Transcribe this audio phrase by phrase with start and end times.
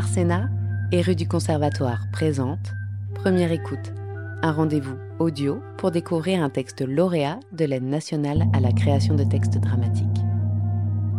[0.00, 0.48] Arsena
[0.92, 2.72] et rue du Conservatoire présente
[3.16, 3.92] Première écoute,
[4.40, 9.24] un rendez-vous audio pour découvrir un texte lauréat de l'aide nationale à la création de
[9.24, 10.06] textes dramatiques.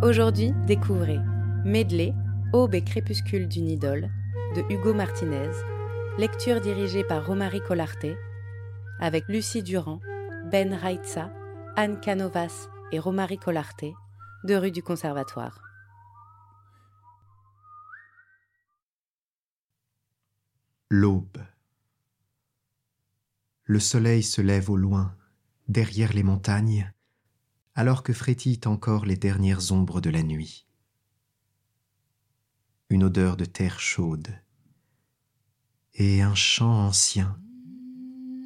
[0.02, 1.20] Aujourd'hui, découvrez
[1.64, 2.12] Medley,
[2.52, 4.10] Aube et crépuscule d'une idole
[4.56, 5.52] de Hugo Martinez,
[6.18, 8.16] lecture dirigée par Romary Collarté,
[8.98, 10.00] avec Lucie Durand,
[10.50, 11.30] Ben Raitsa,
[11.76, 13.94] Anne Canovas et Romary Collarté,
[14.42, 15.71] de rue du Conservatoire.
[20.94, 21.38] L'aube.
[23.64, 25.16] Le soleil se lève au loin,
[25.66, 26.92] derrière les montagnes,
[27.74, 30.66] alors que frétillent encore les dernières ombres de la nuit.
[32.90, 34.38] Une odeur de terre chaude
[35.94, 37.40] et un chant ancien,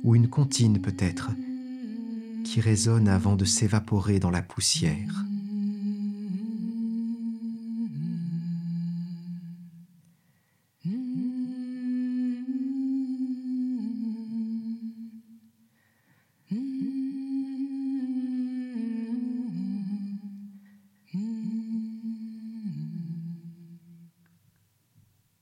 [0.04, 1.32] ou une comptine peut-être,
[2.44, 5.26] qui résonne avant de s'évaporer dans la poussière.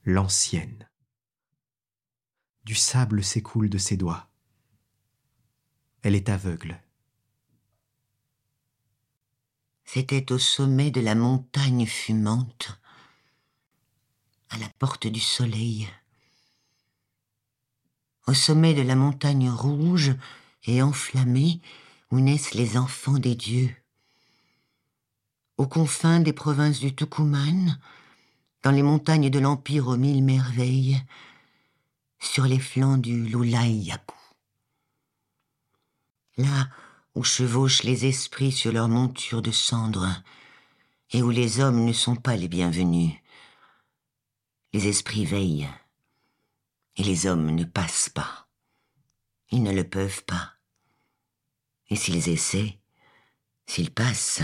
[0.05, 0.89] L'ancienne.
[2.65, 4.29] Du sable s'écoule de ses doigts.
[6.03, 6.81] Elle est aveugle.
[9.85, 12.79] C'était au sommet de la montagne fumante,
[14.51, 15.89] à la porte du soleil.
[18.27, 20.15] Au sommet de la montagne rouge
[20.65, 21.61] et enflammée
[22.11, 23.75] où naissent les enfants des dieux.
[25.57, 27.79] Aux confins des provinces du Tucumán,
[28.65, 31.01] dans les montagnes de l'Empire aux mille merveilles,
[32.19, 34.17] sur les flancs du Lulaïaku.
[36.39, 36.69] Là
[37.15, 40.09] où chevauchent les esprits sur leurs montures de cendres,
[41.11, 43.13] et où les hommes ne sont pas les bienvenus.
[44.73, 45.69] Les esprits veillent,
[46.97, 48.49] et les hommes ne passent pas.
[49.51, 50.55] Ils ne le peuvent pas.
[51.91, 52.79] Et s'ils essaient,
[53.67, 54.43] s'ils passent,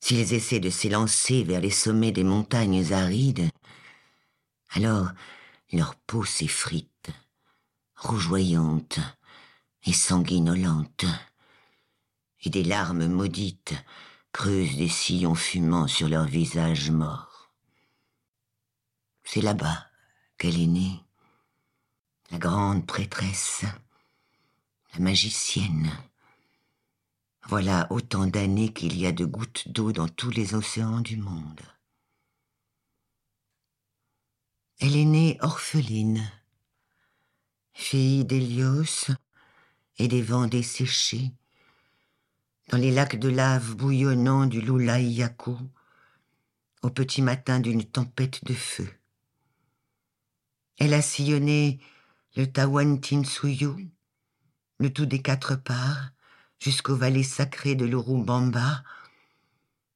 [0.00, 3.48] S'ils essaient de s'élancer vers les sommets des montagnes arides,
[4.70, 5.08] alors
[5.72, 7.10] leur peau s'effrite,
[7.96, 9.00] rougeoyante
[9.84, 11.04] et sanguinolente,
[12.42, 13.74] et des larmes maudites
[14.32, 17.50] creusent des sillons fumants sur leurs visages morts.
[19.24, 19.86] C'est là-bas
[20.38, 21.00] qu'elle est née,
[22.30, 23.64] la grande prêtresse,
[24.92, 25.90] la magicienne,
[27.48, 31.60] voilà autant d'années qu'il y a de gouttes d'eau dans tous les océans du monde.
[34.80, 36.28] Elle est née orpheline,
[37.72, 39.10] fille d'Hélios
[39.98, 41.32] et des vents desséchés,
[42.68, 45.56] dans les lacs de lave bouillonnants du Lulaïaku,
[46.82, 48.92] au petit matin d'une tempête de feu.
[50.78, 51.80] Elle a sillonné
[52.34, 53.88] le Tawantinsuyu,
[54.78, 56.10] le tout des quatre parts,
[56.58, 58.82] jusqu'aux vallées sacrées de l'Urubamba,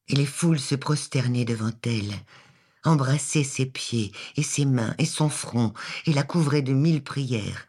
[0.09, 2.15] et les foules se prosternaient devant elle,
[2.85, 5.73] embrassaient ses pieds et ses mains et son front,
[6.07, 7.67] et la couvraient de mille prières.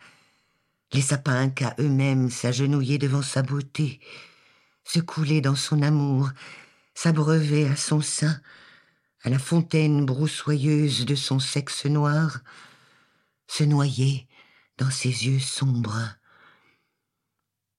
[0.93, 3.99] Les sapins incas eux-mêmes s'agenouillaient devant sa beauté,
[4.83, 6.29] se coulaient dans son amour,
[6.93, 8.41] s'abreuvaient à son sein,
[9.23, 12.39] à la fontaine broussoyeuse de son sexe noir,
[13.47, 14.27] se noyaient
[14.77, 16.15] dans ses yeux sombres.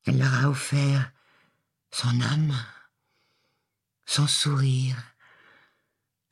[0.05, 1.13] Elle leur a offert
[1.93, 2.57] son âme,
[4.05, 4.97] son sourire,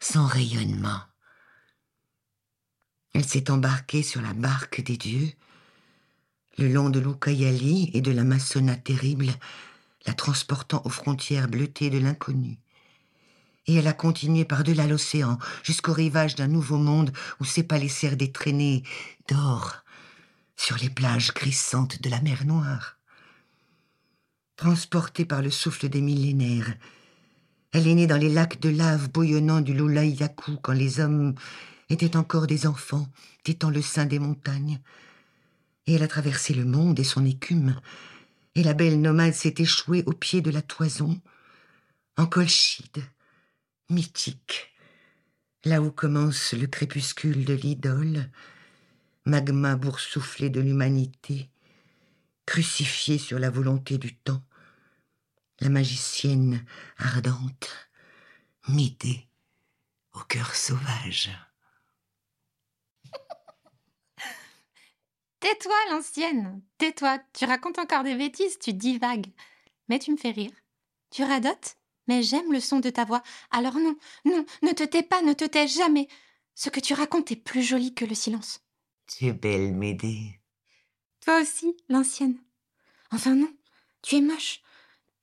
[0.00, 1.02] son rayonnement.
[3.12, 5.30] Elle s'est embarquée sur la barque des dieux,
[6.58, 9.28] le long de l'Ukayali et de la Massona terrible,
[10.06, 12.58] la transportant aux frontières bleutées de l'inconnu.
[13.66, 18.82] Et elle a continué par-delà l'océan jusqu'au rivage d'un nouveau monde où serrent des traînées
[19.28, 19.84] d'or
[20.56, 22.99] sur les plages grissantes de la mer Noire
[24.60, 26.74] transportée par le souffle des millénaires.
[27.72, 31.34] Elle est née dans les lacs de lave bouillonnants du Lulaïaku quand les hommes
[31.88, 33.08] étaient encore des enfants,
[33.42, 34.78] tétant le sein des montagnes.
[35.86, 37.80] Et elle a traversé le monde et son écume,
[38.54, 41.18] et la belle nomade s'est échouée au pied de la toison,
[42.18, 43.02] en Colchide,
[43.88, 44.74] mythique,
[45.64, 48.28] là où commence le crépuscule de l'idole,
[49.24, 51.48] magma boursouflé de l'humanité,
[52.44, 54.42] crucifié sur la volonté du temps
[55.60, 56.64] la magicienne
[56.98, 57.88] ardente,
[58.68, 59.26] Médée
[60.12, 61.30] au cœur sauvage.
[65.40, 69.32] Tais-toi, l'ancienne, tais-toi, tu racontes encore des bêtises, tu divagues.
[69.88, 70.52] Mais tu me fais rire.
[71.10, 71.76] Tu radotes
[72.06, 73.22] Mais j'aime le son de ta voix.
[73.50, 76.08] Alors non, non, ne te tais pas, ne te tais jamais.
[76.54, 78.60] Ce que tu racontes est plus joli que le silence.
[79.06, 80.38] Tu es belle, Médée.
[81.20, 82.38] Toi aussi, l'ancienne.
[83.10, 83.52] Enfin non,
[84.02, 84.60] tu es moche,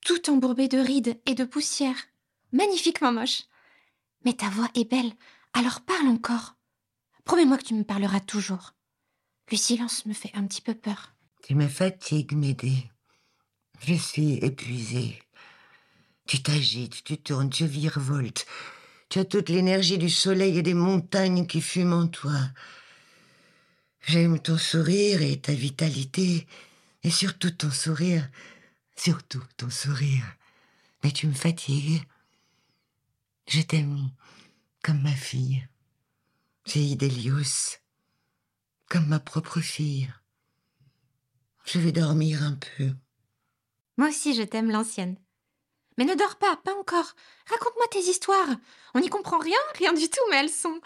[0.04, 1.96] tout embourbé de rides et de poussière.
[2.52, 3.44] Magnifiquement moche.
[4.24, 5.12] Mais ta voix est belle,
[5.52, 6.56] alors parle encore.
[7.24, 8.74] Promets-moi que tu me parleras toujours.
[9.50, 11.14] Le silence me fait un petit peu peur.
[11.42, 12.90] Tu me fatigues, Médée.
[13.86, 15.22] Je suis épuisée.
[16.26, 18.46] Tu t'agites, tu tournes, tu virevoltes.
[19.08, 22.38] Tu as toute l'énergie du soleil et des montagnes qui fument en toi.
[24.06, 26.46] J'aime ton sourire et ta vitalité,
[27.02, 28.28] et surtout ton sourire,
[28.98, 30.24] surtout ton sourire.
[31.02, 32.02] Mais tu me fatigues.
[33.46, 34.10] Je t'aime
[34.82, 35.66] comme ma fille,
[36.66, 37.78] fille d'Hélios,
[38.88, 40.12] comme ma propre fille.
[41.64, 42.90] Je vais dormir un peu.
[43.96, 45.16] Moi aussi, je t'aime, l'ancienne.
[45.96, 47.14] Mais ne dors pas, pas encore.
[47.46, 48.56] Raconte-moi tes histoires.
[48.94, 50.80] On n'y comprend rien, rien du tout, mais elles sont.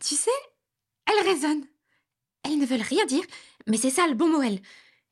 [0.00, 0.30] Tu sais,
[1.06, 1.66] elles résonnent.
[2.44, 3.24] Elles ne veulent rien dire,
[3.66, 4.60] mais c'est ça le bon mot, elles.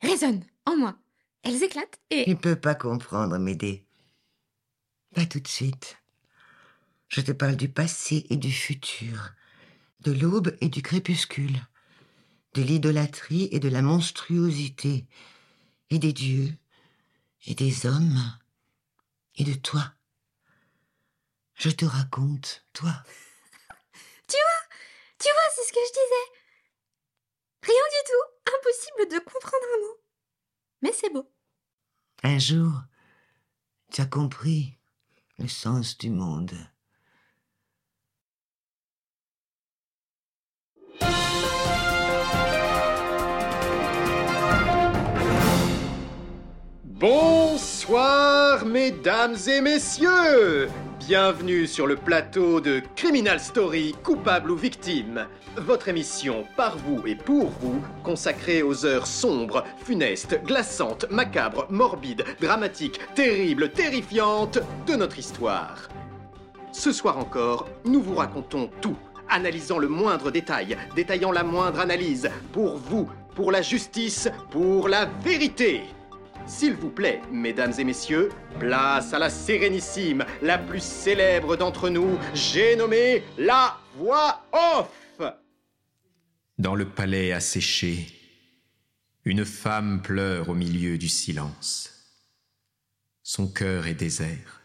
[0.01, 0.95] Résonnent en moi.
[1.43, 2.25] Elles éclatent et.
[2.25, 3.85] Tu ne peux pas comprendre, Médée.
[5.15, 5.97] Pas tout de suite.
[7.09, 9.33] Je te parle du passé et du futur,
[9.99, 11.59] de l'aube et du crépuscule,
[12.53, 15.05] de l'idolâtrie et de la monstruosité,
[15.89, 16.53] et des dieux,
[17.47, 18.37] et des hommes,
[19.35, 19.93] et de toi.
[21.55, 22.93] Je te raconte, toi.
[24.27, 24.77] Tu vois
[25.19, 26.41] Tu vois, c'est ce que je disais.
[27.63, 28.53] Rien du tout.
[28.57, 30.00] Impossible de comprendre un mot.
[30.81, 31.29] Mais c'est beau.
[32.23, 32.71] Un jour,
[33.91, 34.77] tu as compris
[35.37, 36.53] le sens du monde.
[46.83, 50.69] Bonsoir, mesdames et messieurs
[51.07, 55.25] Bienvenue sur le plateau de Criminal Story, coupable ou victime.
[55.57, 62.23] Votre émission par vous et pour vous, consacrée aux heures sombres, funestes, glaçantes, macabres, morbides,
[62.39, 65.89] dramatiques, terribles, terrifiantes de notre histoire.
[66.71, 68.97] Ce soir encore, nous vous racontons tout,
[69.27, 75.05] analysant le moindre détail, détaillant la moindre analyse, pour vous, pour la justice, pour la
[75.23, 75.81] vérité.
[76.47, 78.29] S'il vous plaît, mesdames et messieurs,
[78.59, 85.21] place à la sérénissime, la plus célèbre d'entre nous, j'ai nommé la voix off.
[86.57, 88.07] Dans le palais asséché,
[89.23, 91.89] une femme pleure au milieu du silence.
[93.23, 94.61] Son cœur est désert.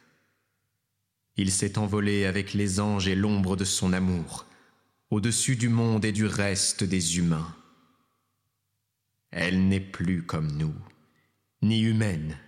[1.37, 4.47] Il s'est envolé avec les anges et l'ombre de son amour,
[5.11, 7.55] au-dessus du monde et du reste des humains.
[9.31, 10.75] Elle n'est plus comme nous
[11.63, 12.39] ni humaine,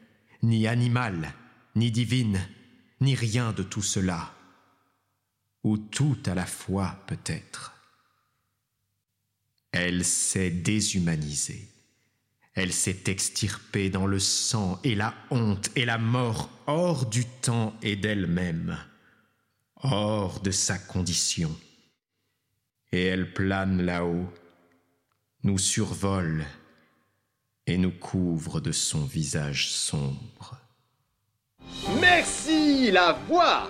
[0.43, 1.33] ni animale,
[1.75, 2.41] ni divine,
[3.01, 4.35] ni rien de tout cela,
[5.63, 7.75] ou tout à la fois peut-être.
[9.73, 11.69] Elle s'est déshumanisée,
[12.55, 17.75] elle s'est extirpée dans le sang et la honte et la mort hors du temps
[17.83, 18.79] et d'elle-même,
[19.77, 21.55] hors de sa condition.
[22.91, 24.33] Et elle plane là-haut,
[25.45, 26.45] nous survole
[27.69, 30.57] et nous couvre de son visage sombre.
[32.01, 33.69] Merci la voix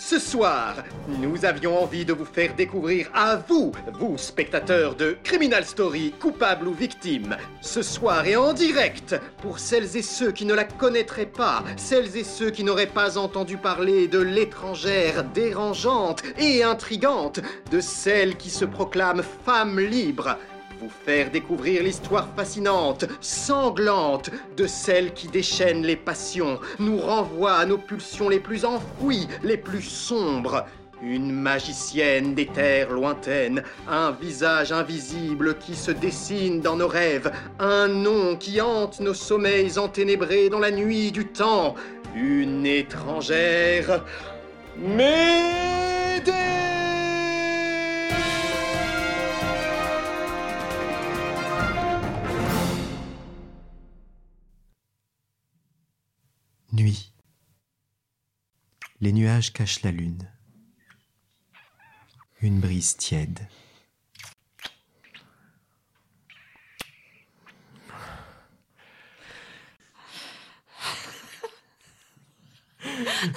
[0.00, 0.76] ce soir,
[1.08, 6.68] nous avions envie de vous faire découvrir à vous, vous spectateurs de Criminal Story, coupable
[6.68, 11.26] ou victime, ce soir et en direct, pour celles et ceux qui ne la connaîtraient
[11.26, 17.40] pas, celles et ceux qui n'auraient pas entendu parler de l'étrangère dérangeante et intrigante,
[17.72, 20.38] de celle qui se proclame femme libre,
[20.80, 27.66] vous faire découvrir l'histoire fascinante, sanglante, de celle qui déchaîne les passions, nous renvoie à
[27.66, 30.64] nos pulsions les plus enfouies, les plus sombres.
[31.00, 37.30] Une magicienne des terres lointaines, un visage invisible qui se dessine dans nos rêves,
[37.60, 41.76] un nom qui hante nos sommeils enténébrés dans la nuit du temps,
[42.16, 44.04] une étrangère.
[44.76, 46.57] Médée
[56.78, 57.12] Nuit.
[59.00, 60.30] Les nuages cachent la lune.
[62.40, 63.48] Une brise tiède.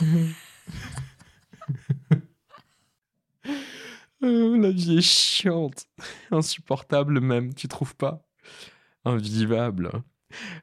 [0.04, 0.28] Euh,
[4.62, 5.88] La vie est chiante,
[6.30, 8.24] insupportable même, tu trouves pas?
[9.04, 10.04] Invivable.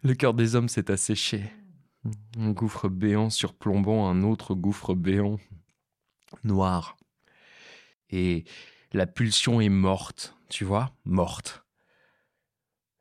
[0.05, 1.51] Le cœur des hommes s'est asséché.
[2.39, 5.39] Un gouffre béant surplombant un autre gouffre béant,
[6.45, 6.97] noir.
[8.11, 8.45] Et
[8.93, 11.63] La pulsion est morte, tu vois, morte.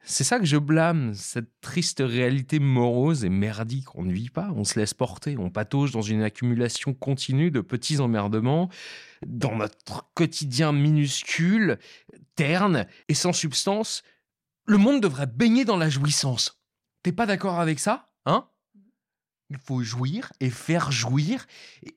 [0.09, 3.93] C'est ça que je blâme, cette triste réalité morose et merdique.
[3.95, 7.59] On ne vit pas, on se laisse porter, on patauge dans une accumulation continue de
[7.59, 8.69] petits emmerdements,
[9.25, 11.77] dans notre quotidien minuscule,
[12.35, 14.01] terne et sans substance.
[14.65, 16.61] Le monde devrait baigner dans la jouissance.
[17.03, 18.06] T'es pas d'accord avec ça,
[19.49, 21.45] Il faut jouir et faire jouir.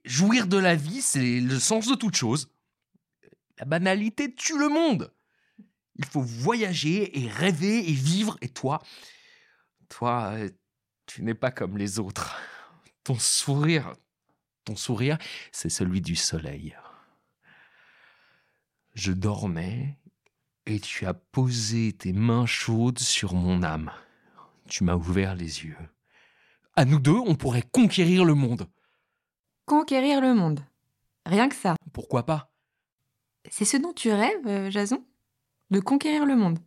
[0.05, 2.49] jouir de la vie, c'est le sens de toute chose.
[3.59, 5.13] La banalité tue le monde.
[5.97, 8.39] Il faut voyager et rêver et vivre.
[8.41, 8.83] Et toi,
[9.89, 10.35] toi,
[11.07, 12.41] tu n'es pas comme les autres.
[13.05, 13.95] Ton sourire,
[14.65, 15.17] ton sourire,
[15.53, 16.77] c'est celui du soleil.
[18.95, 19.99] Je dormais
[20.67, 23.91] et tu as posé tes mains chaudes sur mon âme.
[24.69, 25.77] Tu m'as ouvert les yeux.
[26.77, 28.69] À nous deux, on pourrait conquérir le monde.
[29.67, 30.61] Conquérir le monde.
[31.27, 31.75] Rien que ça.
[31.93, 32.53] Pourquoi pas?
[33.51, 35.05] C'est ce dont tu rêves, euh, Jason?
[35.71, 36.59] De conquérir le monde?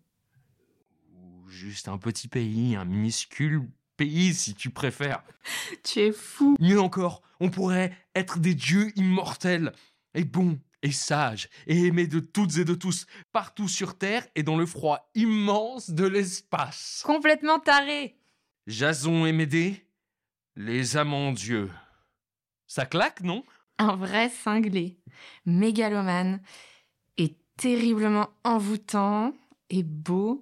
[1.16, 5.24] Ou juste un petit pays, un minuscule pays si tu préfères.
[5.84, 6.56] tu es fou.
[6.60, 9.74] Mieux encore, on pourrait être des dieux immortels,
[10.14, 14.44] et bons, et sages, et aimés de toutes et de tous, partout sur Terre et
[14.44, 17.02] dans le froid immense de l'espace.
[17.06, 18.18] Complètement taré.
[18.68, 19.86] Jason et Médée,
[20.56, 21.72] les amants dieux.
[22.68, 23.44] Ça claque, non?
[23.78, 25.00] Un vrai cinglé,
[25.46, 26.42] mégalomane,
[27.18, 29.34] et terriblement envoûtant
[29.70, 30.42] et beau,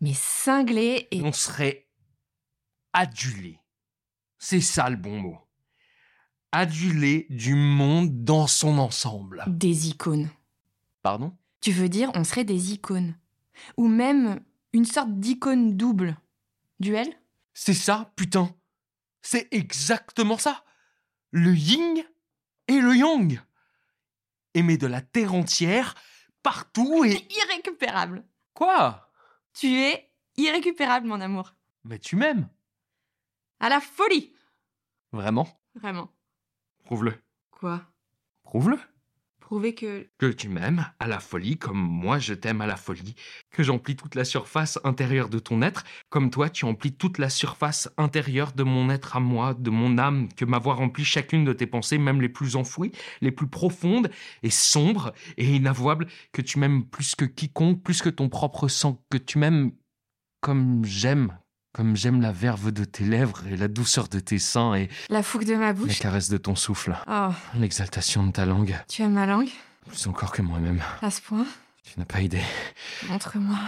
[0.00, 1.22] mais cinglé et...
[1.22, 1.86] On serait
[2.92, 3.58] adulé.
[4.38, 5.38] C'est ça le bon mot.
[6.52, 9.44] Adulé du monde dans son ensemble.
[9.46, 10.30] Des icônes.
[11.02, 11.36] Pardon?
[11.60, 13.16] Tu veux dire on serait des icônes.
[13.76, 14.40] Ou même
[14.72, 16.16] une sorte d'icône double.
[16.80, 17.08] Duel?
[17.54, 18.54] C'est ça, putain.
[19.26, 20.64] C'est exactement ça.
[21.32, 22.04] Le yin
[22.68, 23.40] et le yang.
[24.54, 25.96] Aimer de la terre entière,
[26.44, 27.26] partout et...
[27.36, 28.24] Irrécupérable.
[28.54, 29.10] Quoi?
[29.52, 31.54] Tu es irrécupérable, mon amour.
[31.82, 32.48] Mais tu m'aimes.
[33.58, 34.32] À la folie.
[35.10, 35.48] Vraiment?
[35.74, 36.14] Vraiment.
[36.84, 37.20] Prouve-le.
[37.50, 37.84] Quoi?
[38.44, 38.78] Prouve-le.
[39.48, 40.08] Que...
[40.18, 43.14] Que tu m'aimes à la folie comme moi je t'aime à la folie.
[43.50, 47.28] Que j'emplis toute la surface intérieure de ton être comme toi tu emplis toute la
[47.30, 50.28] surface intérieure de mon être à moi, de mon âme.
[50.36, 54.10] Que m'avoir rempli chacune de tes pensées, même les plus enfouies, les plus profondes
[54.42, 56.08] et sombres et inavouables.
[56.32, 59.04] Que tu m'aimes plus que quiconque, plus que ton propre sang.
[59.10, 59.70] Que tu m'aimes
[60.40, 61.38] comme j'aime
[61.76, 64.88] comme j'aime la verve de tes lèvres et la douceur de tes seins et...
[65.10, 65.88] La fougue de ma bouche.
[65.88, 66.96] La caresse de ton souffle.
[67.06, 67.28] Oh.
[67.54, 68.74] L'exaltation de ta langue.
[68.88, 69.50] Tu aimes ma langue?
[69.86, 70.82] Plus encore que moi-même.
[71.02, 71.44] À ce point?
[71.84, 72.40] Tu n'as pas idée.
[73.10, 73.58] Montre-moi.